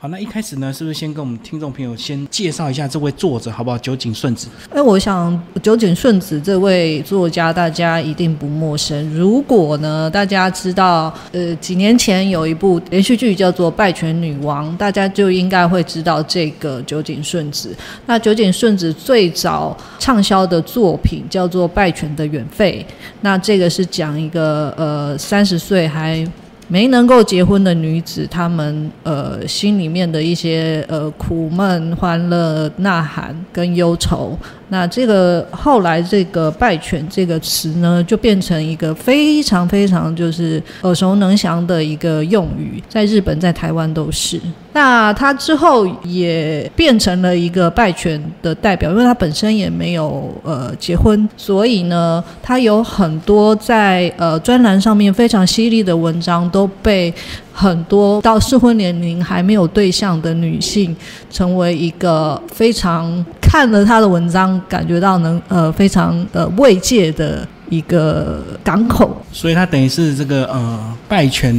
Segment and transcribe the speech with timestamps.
[0.00, 3.76] 好，那一开始呢，是不是先跟我们听众朋友先介绍一下这位作者，好不好？
[3.78, 4.46] 酒井顺子。
[4.72, 9.12] 哎，我想酒井顺子这位作家，大家一定不陌生。
[9.12, 17.76] 如果呢，大家知道，呃，几年前有一部连续剧叫做《拜权女王》，大家就应该会知道这个酒井顺子。
[18.06, 22.86] 那酒井顺子最早畅销的作品叫做《拜权的远费》，
[23.22, 26.24] 那这个是讲一个呃三十岁还。
[26.68, 34.38] 没能够结婚的女子，她们呃心里面的一些呃苦闷、欢乐、呐喊跟忧愁。
[34.70, 44.40] 那这个后来这个“败犬”这个词呢，就变成一个非常非常就是耳熟能详的一个用语，在日本、在台湾都是。
[44.74, 57.12] 那他之后也变成了一个败犬的代表，因为他本身也没有呃结婚，所以呢，他有很多在呃专栏上面非常犀利的文章都被。
[57.50, 60.94] 很多到适婚年龄还没有对象的女性，
[61.28, 69.16] 成为一个非常看了他的文章，感觉到能呃非常呃慰藉的一个港口。
[69.32, 71.58] 所以他等于是这个呃拜权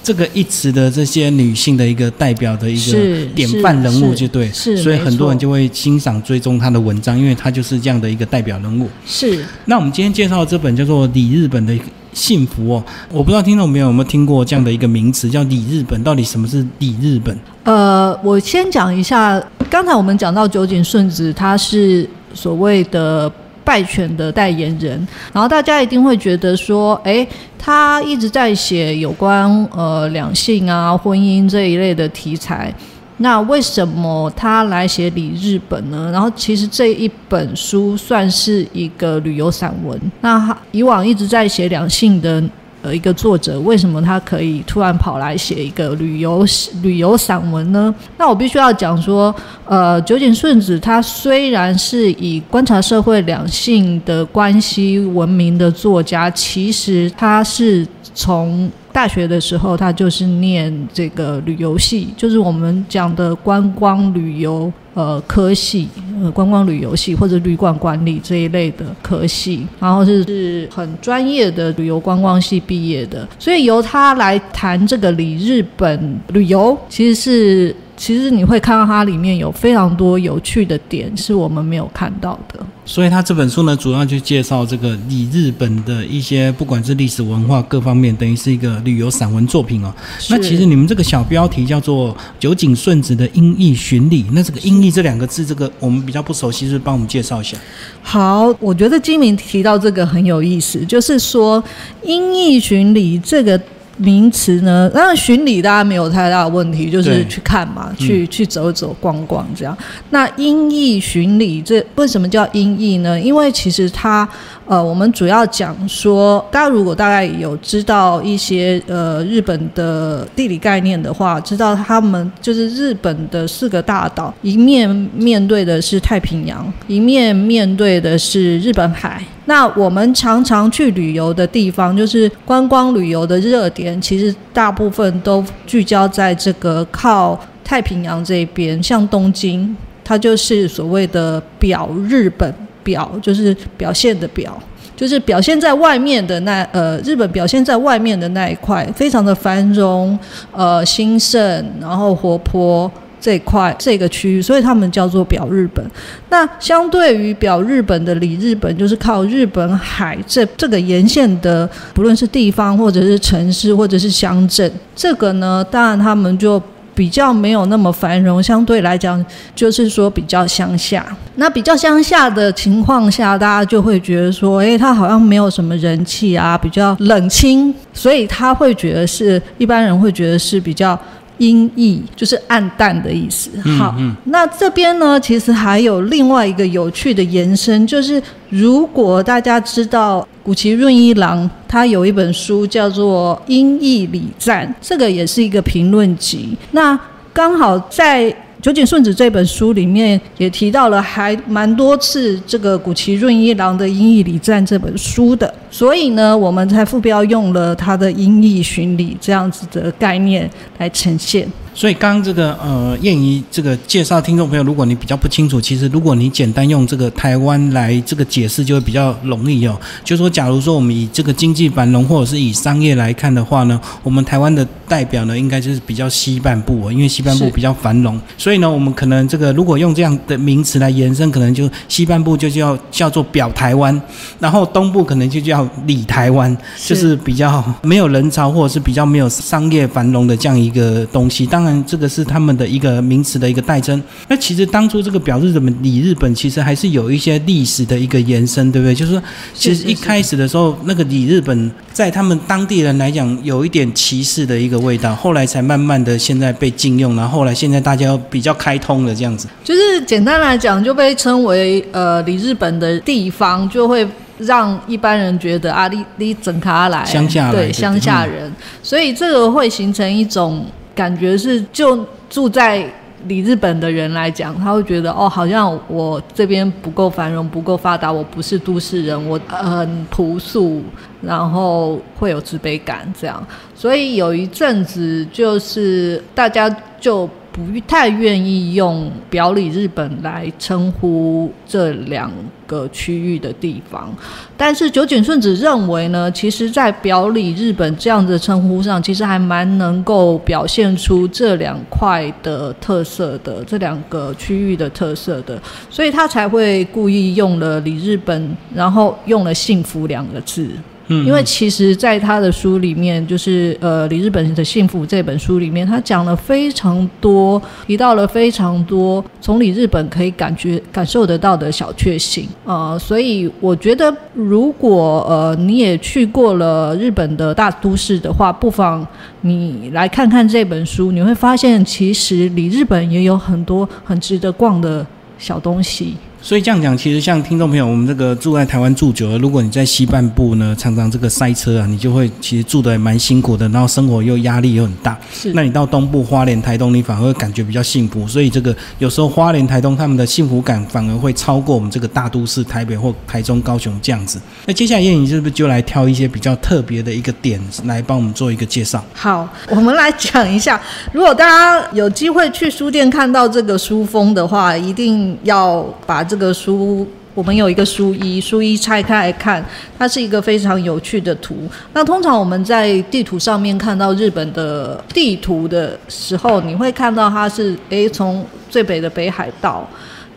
[0.00, 4.48] 这个一词的这些女性的一个代表的一个典范人物，就对。
[4.52, 8.88] 是，所以很多人就会欣赏追踪她的文章，因为她就是这样的一个代表人物。
[9.04, 9.44] 是。
[9.64, 11.76] 那我们今天介绍这本叫做《李日本》的。
[12.14, 16.00] 幸福哦，我不知道听众朋友有没有听过这样的一个名词，叫“李日本”。
[16.04, 17.36] 到底什么是“李日本”？
[17.64, 23.30] 呃，我先讲一下，刚才我们讲到酒井顺子，他是所谓的
[23.64, 27.26] 败犬的代言人，然后大家一定会觉得说，哎，
[27.58, 32.72] 他一直在写有关呃两性啊、婚姻这一类的题材。
[33.18, 36.10] 那为什么他来写《李日本》呢？
[36.12, 39.98] 然后其实这一本书算是一个旅游散文。
[40.20, 42.42] 那以往一直在写两性的
[42.84, 46.44] 呃一个作者，为什么他可以突然跑来写一个旅游
[46.82, 47.92] 旅游散文呢？
[48.18, 65.88] 那我必须要讲说，呃，酒井顺子他虽然是以观察社会两性的关系闻名的作家，其实他是从大学的时候，他就是念这个旅游系，就是我们讲的观光旅游呃科系，
[66.22, 77.74] 呃观光旅游系或者旅馆管理这一类的科系，然后是是很专业的旅游观光系毕业的，所以由他来谈这个里日本旅游，其实是。
[77.96, 82.58] 其实你会看到它里面有非常多有趣的点，是我们没有看到的。
[82.86, 89.94] 所以他这本书呢，主要就介绍这个以日本的一些，不管是历史文化各方面，等于是一个旅游散文作品哦。
[90.28, 97.56] 那其实你们这个小标题叫做“酒井顺子的音译巡礼”，那这个“音译”这两个字，这个我们比较不熟悉，是帮我们介绍一下。
[98.02, 101.62] 好，我觉得金明提到这个很有意思，就是说
[102.04, 103.58] “音译巡礼”这个。
[103.96, 104.90] 名词呢？
[104.92, 109.76] 当然巡礼大家没有太大的问题，就是去看嘛，去去走走逛逛这样。
[110.10, 113.20] 那音译巡礼这为什么叫音译呢？
[113.20, 114.28] 因为其实它
[114.66, 129.22] 呃，我们主要讲说，大家如果大概有知道一些呃日本的地理概念的话，知道他们就是日本的四个大岛，一面面对的是太平洋，一面面对的是日本海。
[129.46, 144.58] 那我们常常去旅游的地方，就是观光旅游的热点，其实大部分都聚焦在这个靠太平洋这边，像东京，它就是所谓的表日本表，就是表现的表，
[144.96, 150.18] 就是表现在外面的那呃，日本表现在外面的那一块，非常的繁荣，
[150.52, 152.90] 呃，兴盛，然后活泼。
[153.24, 155.82] 这块这个区域，所以他们叫做表日本。
[156.28, 166.60] 那相对于表日本的里日本，就是靠日本海这这个沿线的，不论是地方或者是城市或者是乡镇，这个呢，当然他们就。
[166.96, 169.20] 比较没有那么繁荣，相对来讲
[169.52, 171.04] 就是说比较乡下。
[171.34, 180.96] 那比较乡下的情况下，大家就会觉得说，诶，他好像没有什么人气啊，比较冷清，所以他会觉得是一般人会觉得是比较。
[181.38, 183.50] 音译就是暗淡的意思。
[183.78, 183.94] 好，
[184.24, 196.56] 那这边呢，其实还有另外一个有趣的延伸，就是如果大家知道古奇润一郎，他有一本书叫做《音译礼赞》，这个也是一个评论集。
[196.70, 196.98] 那
[197.32, 205.52] 刚好在九井顺子这本书里面也提到了，还蛮多次这个古奇润一郎的《音译礼赞》这本书的。
[205.74, 210.48] 所以呢，我们才副标用了它的音译巡礼这样子的概念
[210.78, 211.48] 来呈现。
[211.76, 219.76] 所以刚刚这个呃，燕怡这个介绍听众朋友，如果你比较不清楚，其实如果你简单用这个台湾来这个解释，就会比较容易哦。
[220.04, 234.00] 就说假如说我们以这个经济繁荣或者是以商业来看的话呢，我们台湾的代表呢，应该就是比较西半部哦，因为西半部比较繁荣，所以呢，我们可能这个如果用这样的名词来延伸，可能就西半部就叫叫做表台湾，
[234.38, 236.56] 然后东部可能就叫里台湾，
[236.86, 241.44] 就是比较没有人潮或者是比较没有商业繁荣的这样一个东西。
[241.44, 244.02] 当当然，这个是他们的一个名词的一个代称。
[244.28, 248.94] 那其实当初这个表日本、里日本，其实还是有一些历史的一个延伸，对不对？
[248.94, 249.22] 就是说，
[249.54, 259.48] 其实一开始的时候，那个里日本在他们当地人来讲，有一点歧视的一个味道，后来才慢慢的现在被禁用，然后后来现在大家比较开通了这样子。
[259.64, 264.06] 就是简单来讲，就被称为呃里日本的地方，就会
[264.38, 268.52] 让一般人觉得啊，你你整卡来乡下对乡下人，
[268.82, 270.64] 所以这个会形成一种。
[270.96, 272.88] 感觉是，就住在
[273.26, 280.84] 里日本的人来讲，他会觉得哦，好像我这边不够繁荣，不够发达，我不是都市人，我很朴素，
[281.20, 283.44] 然后会有自卑感，这样。
[283.74, 286.70] 所以有一阵子，就是大家
[287.00, 287.28] 就。
[287.54, 292.28] 不太愿意用表里日本来称呼这两
[292.66, 294.12] 个区域的地方，
[294.56, 305.56] 但是九井顺子认为呢，其实，在表里日本这样的称呼上，其实还蛮能够表现出这两块的特色的，这两个区域的特色的，
[305.88, 310.68] 所以他才会故意用了里日本，然后用了幸福两个字。
[311.08, 329.06] 因为其实，在他的书里面，就是呃，李日本的幸福这本书里面，他讲了非常多，提到了非常多从李日本可以感觉感受得到的小确幸呃，所以我觉得，如果呃你也去过了日本的大都市的话，不妨
[329.42, 335.06] 你来看看这本书，你会发现，其实李日本也有很多很值得逛的
[335.38, 336.14] 小东西。
[336.44, 345.18] 所以这样讲，其实像听众朋友，我们这个住在台湾住久了，如果你在西半部呢，常常这个塞车啊，你就会其实住的蛮辛苦的，然后生活又压力又很大。
[345.32, 348.28] 是，那你到东部花莲、台东，你反而会感觉比较幸福。
[348.28, 354.38] 所以这个有时候花莲、台东他们的幸福感反而会超过我们这个大都市台北或台中、高雄这样子。
[354.66, 359.02] 那接下来燕颖是不是就来挑一些比较特别的一个点来帮我们做一个介绍？
[359.14, 360.78] 好，我们来讲一下，
[361.10, 366.22] 如果大家有机会去书店看到这个书封的话，一定要把。
[366.33, 369.64] 这个书，我们有一个书衣，书衣拆开来看，
[369.98, 371.56] 它是一个非常有趣的图。
[371.92, 379.88] 那通常我们在地图上面看到日本的地图的时候，你会看到它是诶，从最北的北海道，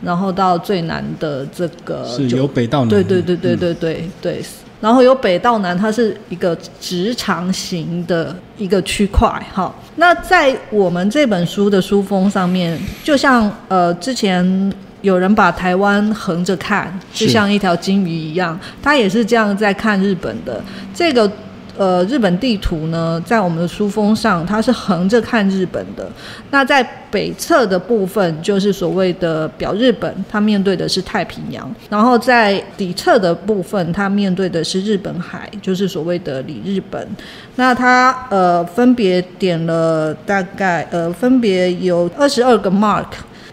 [0.02, 4.46] 然后到最南的这个是由北到南，对对对对对对对，
[4.82, 9.30] 然后由北到南，它是一个直长型的一个区块。
[9.54, 14.74] 哈，那在我们这本书的书封上面，就像呃之前。
[15.02, 20.62] 有人把台湾横着看，就像一条金鱼一样，他也是这样在看日本的
[20.94, 21.32] 这个
[21.78, 26.10] 呃日本地图呢，在我们的书封上，它是横着看日本的。
[26.50, 37.08] 那在北侧的部分就是所谓的表日本，它面对的是太平洋；然后在底侧的部分，它面对的是日本海，就是所谓的里日本。
[37.56, 43.06] 那它呃分别点了大概呃分别有二十二个 mark。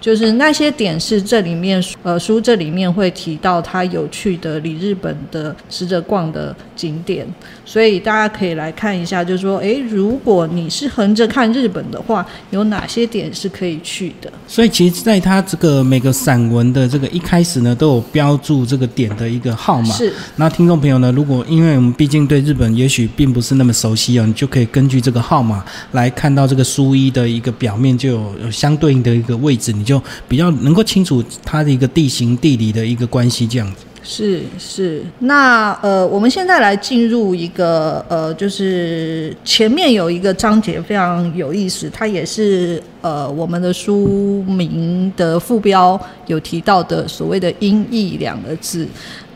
[0.04, 7.26] 就是那些点是这里面呃书这里面会提到他有趣的里日本的值得逛的景点，
[7.64, 14.30] 所以大家可以来看一下，就是说，诶，如果你是横着看日本的话，有哪些点是可以去的？
[14.46, 19.94] 所以其实在它这个每个散文的这个一开始呢，都有标注这个点的一个号码。
[19.94, 20.12] 是。
[20.36, 29.93] 那听众朋友呢，如果因为我们毕竟对日本也许并不是那么熟悉哦，你就可以根据这个号码来看到这个书衣的一个表面就有有相对应的一个位置，你就。
[30.28, 33.84] 比较能够清楚它的一个地形地理的一个关系，这样子。
[34.06, 48.86] 是是，那呃，我们现在来进入一个呃，就是前面有一个章节非常有意思，它也是呃我们的书名的副标有提到的所谓的音译两个字。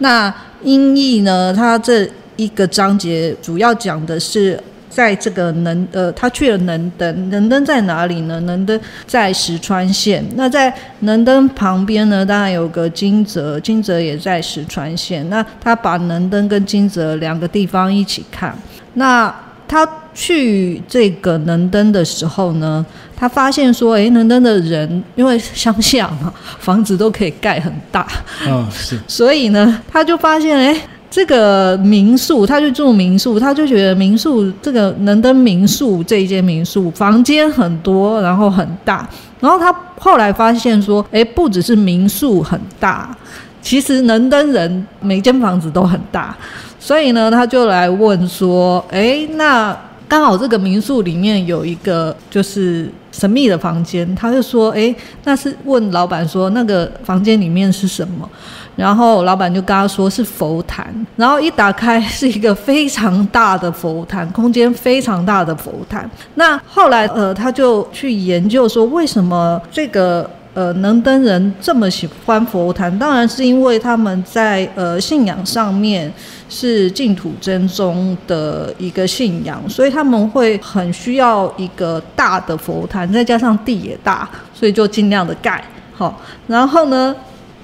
[0.01, 4.63] 那音译呢，它这一个章节主要讲的是。
[4.89, 8.41] 在这个能呃，他去了能登，能登在哪里呢？
[8.41, 10.25] 能登在石川县。
[10.35, 15.29] 那在能登旁边呢，当然有个金泽，金泽也在石川县。
[15.29, 18.57] 那他把能登跟金泽两个地方一起看。
[18.95, 19.35] 那
[19.69, 28.07] 他去这个能登的时候呢，他发现说，哎，能登的人因为乡下嘛，房子都可以盖很大，
[28.47, 30.81] 嗯，是，所以呢，他就发现，哎。
[31.11, 39.09] 这个民宿，他去住民宿，他就觉得民宿这个能登民宿这一间民宿房间很多，然后很大。
[39.41, 43.17] 然后他后来发现说，哎，不只是民宿很大，
[43.63, 46.37] 其实能登人每间房子都很大。
[46.79, 54.95] 所以呢，他就来问说，哎，那刚好这个民宿里面有一个就是神秘的房间，他就说，哎，
[55.25, 58.29] 那是问老板说那个房间里面是什么？
[58.77, 66.09] 然后老板就跟他说是佛坛，然后一打开是一个非常大的佛坛，空间非常大的佛坛。
[66.37, 72.97] 那后来呃，他就去研究说为什么这个呃能登人这么喜欢佛坛？
[73.01, 76.13] 当然是因为他们在呃信仰上面
[76.49, 85.63] 是净土真宗的一个信仰，所以他们会很需要一个大的佛坛，再加上地也大，所以就尽量的盖
[85.93, 86.21] 好。
[86.47, 87.15] 然后呢？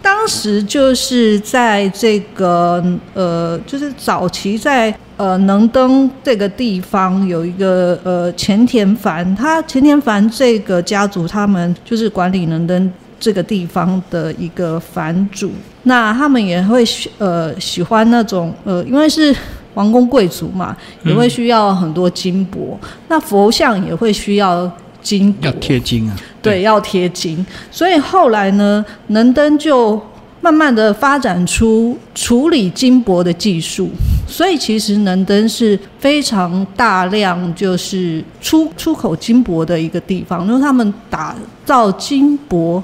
[0.02, 15.50] 当时就是在这个呃，就是早期在呃能登这个地方有一个呃前田凡，他前田凡这个家族，他们就是管理能登这个地方的一个藩主。
[15.84, 16.84] 那他们也会
[17.18, 19.34] 呃喜欢那种呃，因为是
[19.74, 22.78] 王公贵族嘛，也会需要很多金箔。
[23.08, 24.70] 那佛像也会需要。
[25.04, 27.44] 金要贴金啊，对，要贴金。
[27.70, 30.00] 所以后来呢，能登就
[30.40, 33.90] 慢慢的发展出处理金箔的技术。
[34.26, 41.36] 所以其实能登是非常大量就是出出口金箔的一个地方，因为他们打
[41.66, 42.82] 造金箔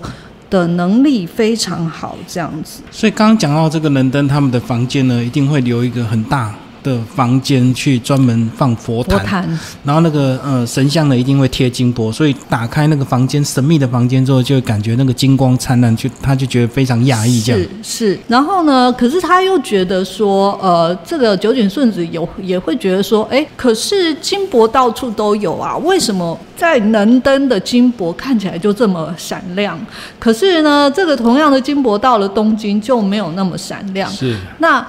[0.50, 2.82] 的能力非常好，这样子。
[2.90, 6.52] 所以刚刚讲到这个能登，他们的房间呢，一定会留一个很大。
[6.82, 9.46] 的房间去专门放佛坛，
[9.84, 17.60] 然后那个呃神像呢一定会贴金箔，所以打开那个房间神秘的房间之后，就会感觉那个金光灿烂，就他就觉得非常压抑这样。
[17.82, 29.78] 是是，然后呢，可是他又觉得说，呃，这个九井顺子有也会觉得说，哎，可是金箔到处都有啊，为什么在能登的金箔看起来就这么闪亮？
[30.18, 34.10] 可是呢，这个同样的金箔到了东京就没有那么闪亮。
[34.10, 34.86] 是那。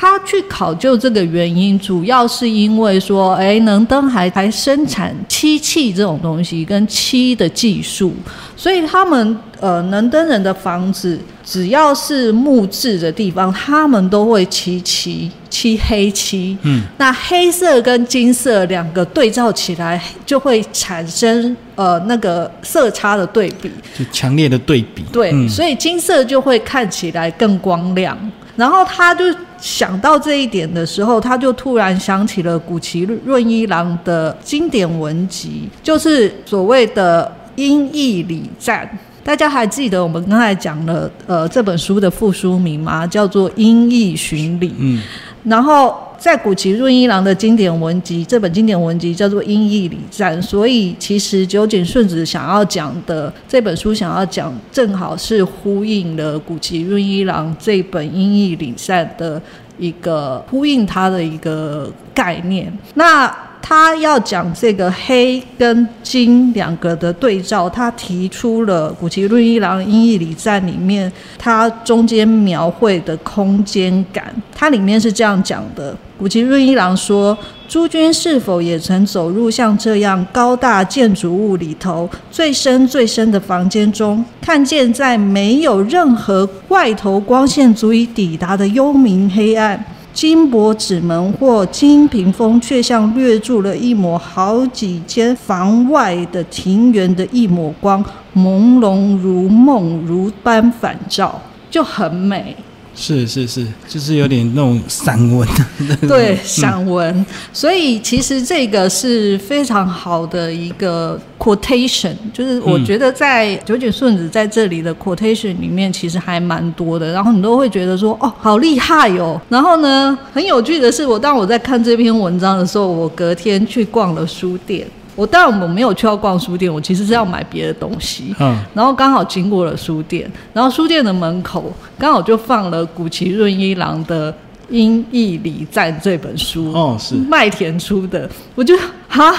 [0.00, 8.14] 他去考究这个原因，主要是因为说，哎，能登还还生产漆器这种东西，跟漆的技术，
[8.56, 16.56] 所以他们呃，能登人的房子只要是木质的地方，他们都会漆漆漆黑漆。
[16.62, 25.04] 嗯，那黑色跟金色两个对照起来，就会产生呃那个色差的对比，就强烈的对比。
[25.12, 28.16] 对，所以金色就会看起来更光亮。
[28.60, 29.24] 然后他就
[29.58, 37.24] 想到这一点的时候，他就突然想起了古奇润一郎的经典文集，就是所谓的
[37.62, 38.84] 《音译礼赞》。
[39.24, 43.06] 大家还记得我们刚才讲了呃这本书的副书名吗？
[43.06, 44.68] 叫做《音译巡礼》。
[44.76, 45.00] 嗯，
[45.44, 45.96] 然后。
[46.20, 59.40] 在古籍润一郎的经典文集，这本经典文集叫做《音译礼赞》，所以其实酒井顺子想要讲的这本书，想要讲正好是呼应了古籍润一郎这本《音译礼赞》的
[59.78, 62.70] 一个呼应，他的一个概念。
[62.92, 77.36] 那他要讲这个黑跟金两个的对照，他提出了古奇润一郎音译里在里面，它中间描绘的空间感，它里面是这样讲的：古奇润一郎说，
[77.68, 89.84] 诸君是否也曾走入像这样高大建筑物里头最深最深的房间中，看见在没有任何外头光线足以抵达的幽冥黑暗？
[90.12, 101.40] 金箔纸门或金屏风，却像掠住了一抹好几间房外的庭园的一抹光，朦胧如梦，如般反照，
[101.70, 102.56] 就很美。
[103.00, 105.48] 是是是，就是有点那种散文，
[106.06, 107.24] 对散文。
[107.50, 117.10] 所以其实这个是非常好的一个 quotation，就是我觉得在九井顺子在这里的 quotation 里面其实还蛮多的。
[117.12, 119.40] 然后你都会觉得说，哦，好厉害哟。
[119.48, 124.86] 然后呢，很有趣的是，我当我在看这篇文章的时候，我隔天去逛了书店。
[125.16, 128.34] 我当然我没有去要逛书店，我其实是要买别的东西。
[128.40, 134.32] 嗯，然后刚好经过了书店，然后书店的门口刚好就放了古奇润一郎的
[134.70, 136.72] 《音译礼赞》这本书。
[136.72, 138.28] 哦，是麦田出的。
[138.54, 138.74] 我就
[139.08, 139.34] 哈，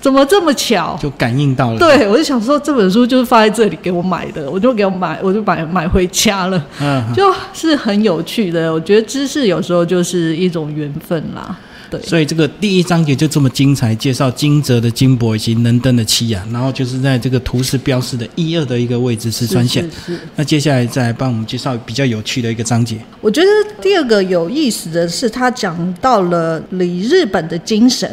[0.00, 0.98] 怎么这么巧？
[1.00, 1.78] 就感应到了。
[1.78, 6.60] 对，我就想说这本书就是放在这里给我买的，我就给我买，我就买买回家了。
[6.80, 8.72] 嗯，就是很有趣的。
[8.72, 11.56] 我觉得知识有时候就是一种缘分啦。
[11.92, 19.86] 对，所以这个第一章节就这么精彩，介绍金泽的金箔以及能登的七雅，然后就是在这个图示标示的一二的一个位置是川县。
[20.34, 22.96] 那接下来再来帮我们介绍比较有趣的一个章节。
[23.20, 23.48] 我觉得
[23.82, 28.10] 第二个有意思的是，他讲到了理日本的精神。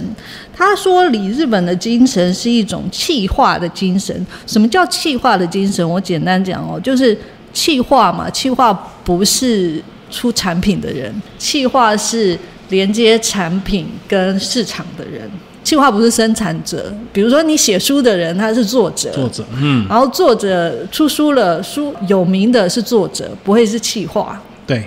[0.53, 4.27] 他说理日本的精神是一种气化的精神。
[4.45, 5.89] 什么叫气化的精神？
[5.89, 7.17] 我简单讲哦，就是
[7.53, 8.73] 气化嘛，气化
[9.05, 9.81] 不是
[10.11, 12.37] 出产品的人，气化是。
[12.69, 15.29] 连接产品跟市场的人，
[15.63, 16.93] 企划不是生产者。
[17.11, 24.41] 比如说，你写书的人，他是作者，作者，嗯，然后作者出书了，书有名的是作者，不会是企划。
[24.65, 24.83] 对。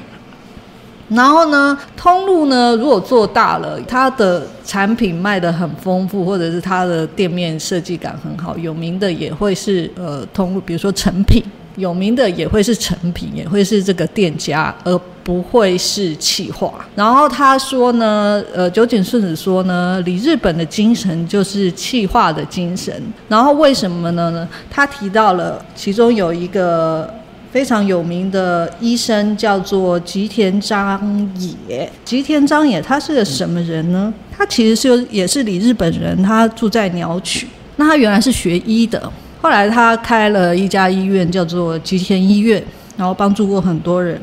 [1.08, 11.44] 然后呢，通路呢，如果做大了，它的产品卖的很丰富，或者是它的店面设计感很好，有名的也会是呃通路，比如说成品。
[11.76, 16.72] 有名的也会是成品，也会是这个店家，而不会是企划。
[16.94, 22.92] 然后他说呢，呃，酒井顺子说呢，李日本的精神就是企划的精神。
[23.28, 24.46] 然后为什么呢？
[24.70, 27.08] 他提到了其中有一个
[27.50, 31.30] 非常有名的医生叫做吉田章
[31.68, 31.90] 也。
[32.04, 34.12] 吉田章也他是个什么人呢？
[34.36, 37.46] 他其实是也是李日本人，他住在鸟取。
[37.76, 39.10] 那他原来是学医的。
[39.42, 42.62] 后来他开了一家医院，叫做吉田医院，
[42.96, 44.18] 然后帮助过很多人。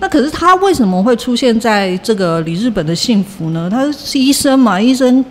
[0.00, 3.68] 那可是他为什么会出现在这个里日本的幸福呢？
[3.70, 5.22] 他是医生嘛，医生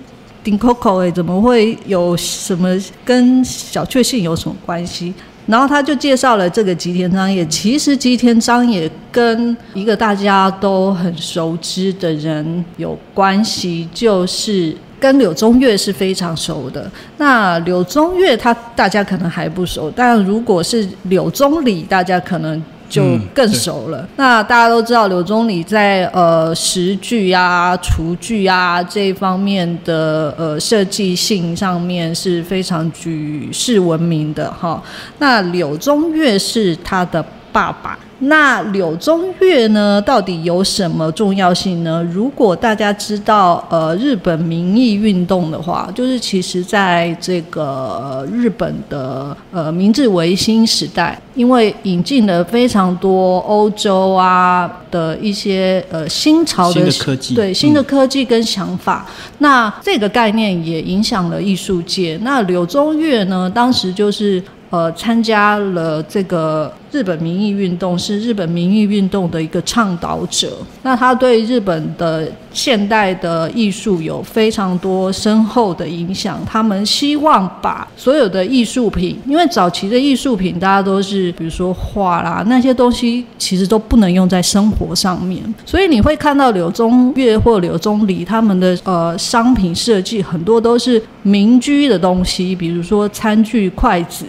[0.43, 2.69] 顶 Coco 哎，怎么会有什么
[3.03, 5.11] 跟小确幸有什么关系？
[5.47, 7.43] 然后他就介绍了这个吉田章也。
[7.47, 14.77] 其实吉田章也跟一个大家都很熟知的人有关系，就是。
[14.99, 16.89] 跟柳宗悦是非常熟的。
[17.17, 24.07] 那柳宗悦他大家可能还不熟，但如果是柳宗理，大家可能就更熟了。
[24.15, 34.81] 那大家都知道，柳宗理在呃食具啊、厨具啊这一方面的呃设计性上面是非常举世闻名的哈。
[35.19, 37.97] 那柳宗悦是他的爸爸。
[38.19, 40.01] 那柳宗悦呢？
[40.01, 42.03] 到底有什么重要性呢？
[42.11, 59.05] 如果大家知道呃日本民意运动的话，就是其实在这个日本的呃明治维新时代，因为引进了非常多欧洲啊的一些呃新潮的科技，对新的科技跟想法，
[59.37, 62.17] 那这个概念也影响了艺术界。
[62.23, 66.73] 那柳宗悦呢，当时就是呃参加了这个。
[66.91, 76.39] 日本民意运动是日本民意运动的一个倡导者，那他对日本的现代的艺术有非常多深厚的影响。
[76.45, 94.25] 他们希望把所有的艺术品，因为早期的艺术品大家都是比如说画啦那些东西，其实都不能用在生活上面，所以你会看到柳宗悦或柳宗理他们的呃商品设计很多都是民居的东西，比如说餐具、筷子。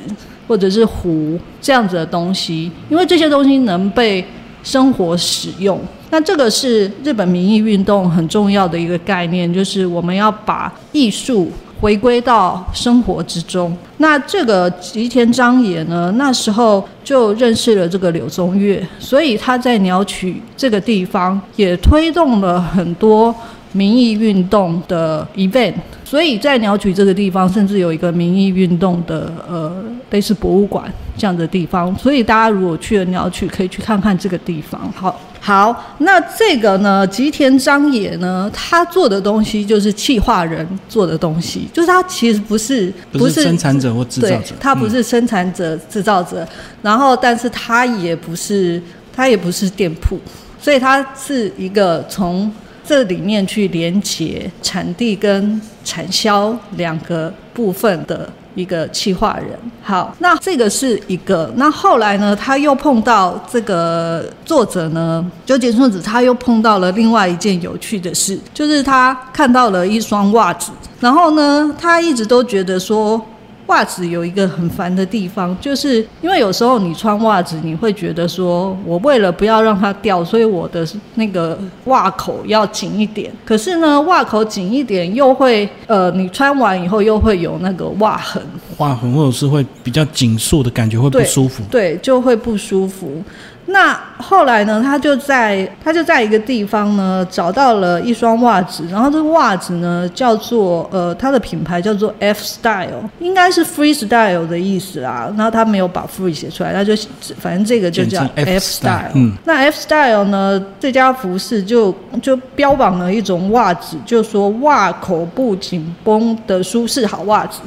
[0.48, 4.24] 或者是壶这样子的东西，因为这些东西能被
[4.64, 5.78] 生活使用。
[6.10, 13.76] 那这个是日本民意运动很重要的一个概念，就是我们要把艺术回归到生活之中。
[13.98, 23.34] 那这个吉田章也呢，那时候就认识了这个柳宗悦，所以他在鸟取这个地方也推动了很多。
[23.72, 31.94] 民意运动的 event，所以在鸟取这个地方，甚至有一个民意运动的呃类似博物馆这样的地方。
[31.96, 34.90] 所以大家如果去了鸟取，可以去看看这个地方。
[34.94, 46.46] 好，好，那这个呢，吉田章野呢，他做的东西就是气化人做的东西，就是他其实不是不是生产者或制造者，他不是生产者制造者，
[46.80, 48.82] 然后但是他也不是
[49.14, 50.18] 他也不是店铺，
[50.58, 52.50] 所以他是一个从。
[52.88, 59.50] 这里面去连接产地跟产销两个部分的一个企划人。
[59.82, 61.52] 好，那这个是一个。
[61.56, 73.22] 那后来呢，他又碰到这个作者呢，九井顺子，他又碰到了另外一件有趣的事，就是他看到了一双袜子，然后呢，他一直都觉得说。
[73.68, 83.30] 袜子有一个很烦的地方，就是因为有时候你穿袜子，你会觉得说，我为了不要让它掉，所以我的那个袜口要紧一点。
[83.44, 88.42] 可是呢，袜口紧一点又会，呃，你穿完以后又会有那个袜痕。
[88.78, 91.64] 划痕，或者是会比较紧束的感觉，会不舒服。
[91.68, 93.22] 对，就会不舒服。
[93.70, 94.80] 那后来呢？
[94.82, 105.30] 他就在他就在一个地方呢找到了一双袜子，然后这个袜子呢叫做呃，它的品牌叫做 F Style，应该是 Free Style 的意思啦。
[105.36, 106.94] 然后他没有把 Free 写出来，他就
[107.38, 109.12] 反正这个就叫 F Style。
[109.14, 117.60] 嗯，那 F Style 呢这家服饰就就标榜了一种袜子，就说袜口不紧绷的舒适好袜子。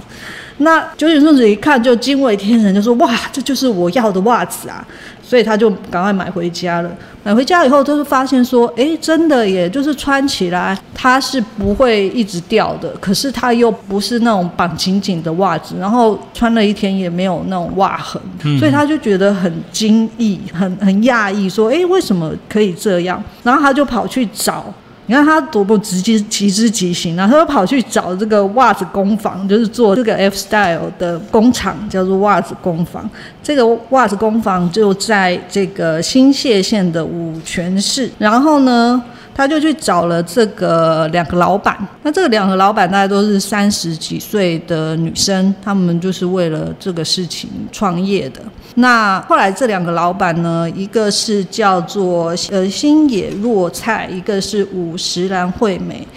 [0.62, 4.86] 那九井顺子一看就惊为天人，就说哇，这就是我要的袜子啊！
[5.24, 6.91] 所以他就赶快买回家了。
[7.24, 18.21] 买回家以后，他就发现说，哎，真的耶，就是穿起来它是不会一直掉的，可是它又不是那种绑紧紧的袜子，然后穿了一天也没有那种袜痕，
[18.60, 23.24] 所以他就觉得很惊异，很很讶异，说，哎，为什么可以这样？
[23.43, 24.65] 然后他就跑去找。
[25.08, 27.28] 你看他多么直接、极之极行啊！
[27.28, 33.10] 他就跑去找这个袜子工坊，就是做这个 F style 的工厂，叫做袜子工坊。
[33.44, 38.10] 这个袜子工坊就在这个新泻县的五泉市。
[38.18, 39.04] 然后呢？
[39.34, 48.41] 他就去找了这个两个老板，那这两个老板大概都是三十几岁的女生，他们就是为了这个事情创业的。
[48.76, 56.08] 那后来这两个老板呢，一个是叫做呃新野若菜，一个是五十岚惠美。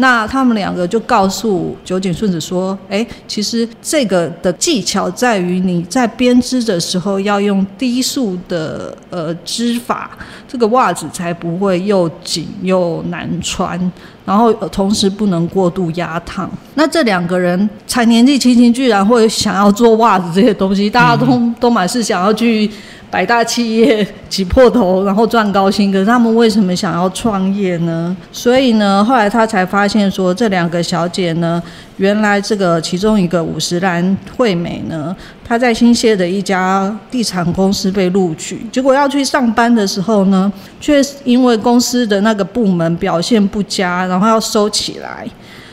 [0.00, 10.10] 那他们两个就告诉酒井顺子说：“哎，其实这个的技巧在于你在编织的时候要用低速的呃织法，
[10.48, 13.78] 这个袜子才不会又紧又难穿，
[14.24, 16.50] 然后同时不能过度压烫。
[16.74, 22.70] 那这两个人才年纪轻轻，居然会想要做袜子这些东西，大家都都满是想要去。”
[23.10, 28.16] 百大企业挤破头，然后赚高薪，可是他们为什么想要创业呢？
[28.30, 31.60] 所以呢，后来他才发现说，这两个小姐呢，
[31.96, 45.26] 原来这个其中一个五十岚惠美呢，她在新泻的一家地产公司被录取，结果要去上班的时候呢，却因为公司的那个部门表现不佳，然后要收起来，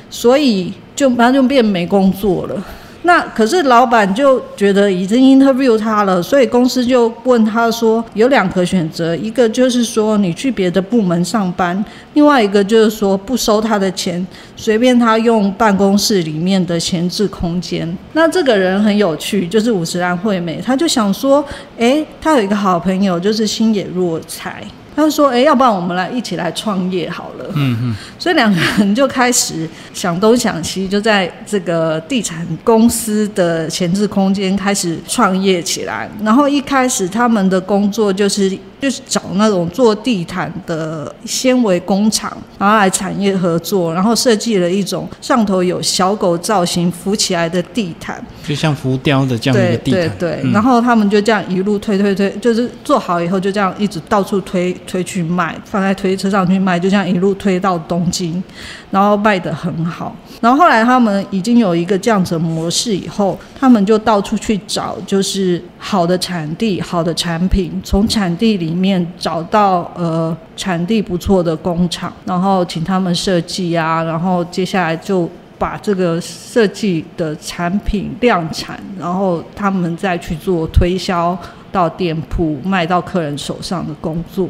[0.10, 2.64] 所以就马上就变没工作了。
[3.08, 11.84] 那可是老板就觉得已经 interview 他了，所以公司就问他说有两个选择，一个就是说你去别的部门上班，
[12.16, 17.98] 另外一个就是说不收他的钱，随便他用办公室里面的闲置空间。
[18.12, 21.42] 那这个人很有趣，就是五十岚惠美，他就想说，
[21.80, 24.62] 哎，他有一个好朋友就是星野若才。
[24.98, 36.10] 他就说：“哎，要不然我们来一起来创业好了。”嗯嗯，所以两个人就开始想东想西，就在这个地产公司的前置空间开始创业起来。
[36.24, 38.58] 然后一开始他们的工作就是。
[38.80, 50.00] 就是找那种做地毯的纤维工厂，然后来产业合作，然后设计了一种上头有小狗造型浮起来的地毯，就像浮雕的这样一个地毯。
[50.00, 58.44] 对对对，然后他们就这样一路推推推，就是做好以后就这样一直到处推推去卖，放在推车上去卖，就这样一路推到东京，
[58.92, 60.16] 然后卖得很好。
[60.40, 81.38] 然后后来他们已经有一个这样子的模式以后，他们就到处去找，就是好的产地、好的产品，从产地里里面找到呃产地不错的工厂，然后请他们设计啊，然后接下来就把这个设计的产品量产，然后他们再去做推销
[81.72, 84.50] 到店铺、卖到客人手上的工作。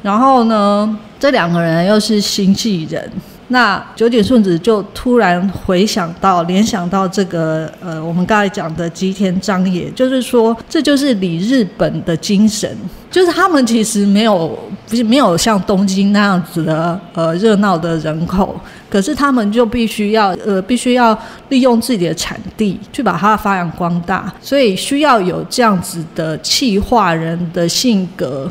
[0.00, 3.10] 然后呢，这两个人又是新纪人。
[3.52, 12.70] 那九井顺子就突然回想到、联想到这个呃，我们刚才讲的吉田张也，就是说，这就是里日本的精神，
[13.10, 14.56] 就是他们其实没有
[14.88, 18.54] 不是没有像东京那样子的呃热闹的人口，
[18.88, 28.48] 可是他们就必须要呃必须要利用自己的产地去把它发扬光大，所以需要有这样子的气化人的性格，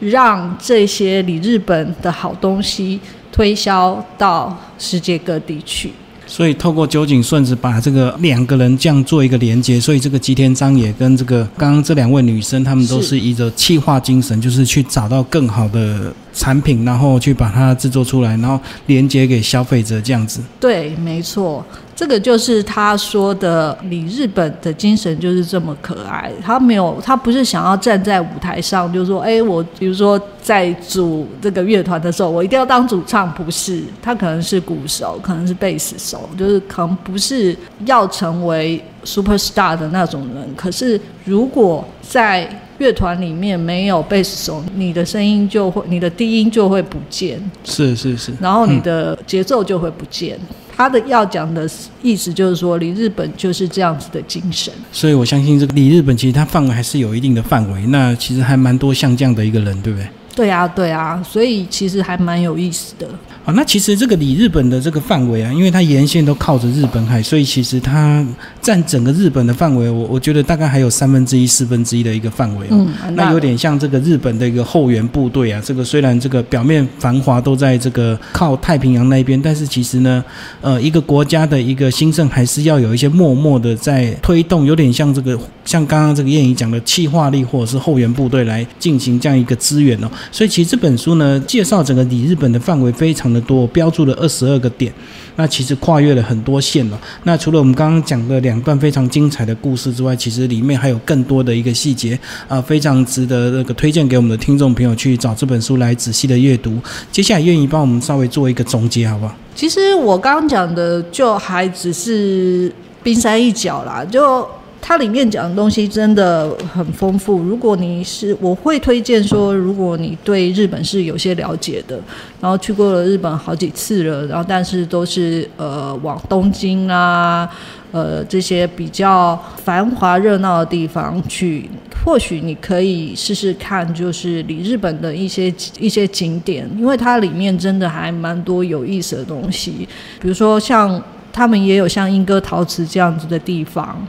[0.00, 3.00] 让这些你日本的好东西。
[3.32, 5.90] 推销到世界各地去，
[6.26, 20.40] 所以透过酒井顺子把这个两个人这样做一个连接，所以这个吉田章也跟这个刚刚这两位女生，她们都是依着气化精神，就是去找到更好的产品，然后去把它制作出来，然后连接给消费者这样子。
[20.60, 21.64] 对，没错。
[21.94, 26.30] 这个就是他说的，你日本的精神就是这么可爱。
[26.44, 33.82] 他没有，他不是想要站在舞台上，就是说，哎，我比如说在组这个乐团的时候，我一定要当主唱，不是。
[34.02, 40.54] 他可能是鼓手，可能是贝斯手，就是可能不是要成为 super star 的那种人。
[40.54, 42.46] 可是如果在
[42.78, 47.40] 乐团里面没有贝斯手，你的声音就会，你的低音就会不见。
[47.64, 48.34] 是是是。
[48.38, 50.38] 然后你的节奏就会不见。
[50.76, 51.66] 他的要讲的
[52.02, 54.70] 意思就是说，离日本就是这样子的精神。
[54.92, 57.86] 所以我相信这个离日本其实它范围还是有一定的范围。
[57.86, 60.06] 那其实还蛮多像这样的一个人，对不对？
[60.36, 63.08] 对啊，对啊，所以其实还蛮有意思的。
[63.42, 68.24] 好，那其实这个离日本的这个范围啊，因为它沿线都靠着日本海，所以其实它
[68.60, 72.86] 占整个日本的范围，我我觉得大概还有三分之一、四分之一的一个范围哦。
[73.06, 75.62] 嗯，那有点像这个日本的一个后援部队啊。
[75.64, 80.22] 这个虽然这个表面繁华都在这个靠太平洋那边，但是其实呢，
[80.60, 90.10] 呃，一个国家的一个兴盛还是要有一些默默的在推动，有点像这个像刚刚这个谚语讲的气化力或者是后援部队来进行这样一个支援哦。
[90.30, 93.42] 所以其实这本书呢，介绍整个离日本的范围非常的。
[93.46, 94.92] 多标注了二十二个点，
[95.36, 97.00] 那其实跨越了很多线了。
[97.22, 106.76] 那除了我们刚刚讲的两段非常精彩的故事之外，其实里面还有更多的一个细节啊，非常值得那个推荐给我们的听众朋友去找这本书来仔细的阅读。
[107.12, 109.36] 接下来愿意帮我们稍微做一个总结，好不好？
[109.54, 112.72] 其实我刚刚讲的就还只是
[113.04, 114.44] 冰山一角啦，就。
[114.80, 117.38] 它里面讲的东西真的很丰富。
[117.42, 121.98] 如果你是，我会推荐说，如果你对日本是有些了解的，
[122.40, 127.48] 然后去过了日本好几次了，然后但是都是呃往东京啊，
[127.90, 131.68] 呃这些比较繁华热闹的地方去，
[132.04, 139.88] 或许你可以试试看，就是离日本的一些一些景点，因为它里面真的还蛮多有意思的东西，
[140.20, 144.06] 比如说像他们也有像英歌陶瓷这样子的地方。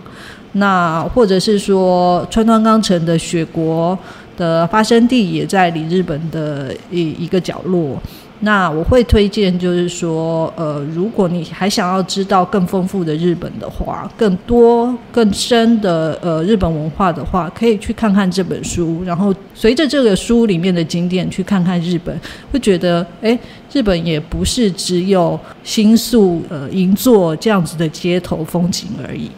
[0.57, 3.97] 那或者是说，川端康成的雪国
[4.35, 7.97] 的发生地也在离日本的一一个角落。
[8.41, 19.01] 那我会推荐，就是说，呃，如果你还想要知道更丰富的日本的话，更多更深的呃日本文化的话，可以去看看这本书。
[19.03, 22.15] 然后随着这个书里面的景点去看看日本，
[22.51, 23.35] 会觉得，哎，
[23.73, 29.31] 日本也不是只有新宿呃银座这样子的街头风景而已。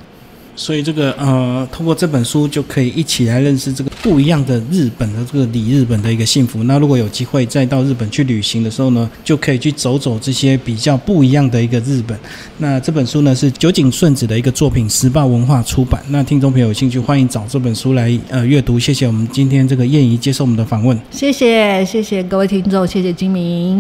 [0.59, 6.65] 所以这个呃，通过这本书就可以一起来认识这个不一样的日本的这个里日本的一个幸福。
[6.65, 12.19] 那如果有机会再到日本去旅行的时候呢，就可以去走走这些比较不一样的一个日本。
[12.57, 16.03] 那这本书呢是酒井顺子的一个作品，时报文化出版。
[16.09, 18.77] 那听众朋友有兴趣，欢迎找这本书来呃阅读。
[18.77, 20.99] 谢谢我们今天这个燕怡接受我们的访问。
[21.09, 23.77] 谢谢谢谢各位听众，谢谢金明。